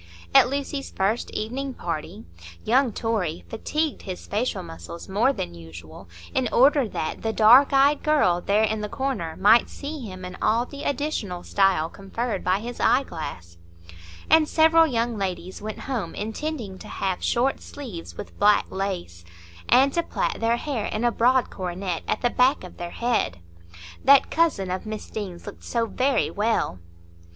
At 0.33 0.49
Lucy's 0.49 0.89
first 0.89 1.29
evening 1.29 1.75
party, 1.75 2.25
young 2.65 2.91
Torry 2.91 3.45
fatigued 3.49 4.01
his 4.01 4.25
facial 4.25 4.63
muscles 4.63 5.07
more 5.07 5.31
than 5.31 5.53
usual 5.53 6.09
in 6.33 6.49
order 6.51 6.87
that 6.89 7.21
"the 7.21 7.31
dark 7.31 7.71
eyed 7.71 8.01
girl 8.01 8.41
there 8.41 8.63
in 8.63 8.81
the 8.81 8.89
corner" 8.89 9.35
might 9.37 9.69
see 9.69 9.99
him 10.01 10.25
in 10.25 10.37
all 10.41 10.65
the 10.65 10.81
additional 10.85 11.43
style 11.43 11.87
conferred 11.87 12.43
by 12.43 12.61
his 12.61 12.79
eyeglass; 12.79 13.57
and 14.27 14.47
several 14.49 14.87
young 14.87 15.19
ladies 15.19 15.61
went 15.61 15.81
home 15.81 16.15
intending 16.15 16.79
to 16.79 16.87
have 16.87 17.23
short 17.23 17.61
sleeves 17.61 18.17
with 18.17 18.39
black 18.39 18.65
lace, 18.71 19.23
and 19.69 19.93
to 19.93 20.01
plait 20.01 20.39
their 20.39 20.57
hair 20.57 20.87
in 20.87 21.03
a 21.05 21.11
broad 21.11 21.51
coronet 21.51 22.01
at 22.07 22.21
the 22.23 22.31
back 22.31 22.63
of 22.63 22.77
their 22.77 22.89
head,—"That 22.89 24.31
cousin 24.31 24.71
of 24.71 24.87
Miss 24.87 25.07
Deane's 25.11 25.45
looked 25.45 25.63
so 25.63 25.85
very 25.85 26.31
well." 26.31 26.79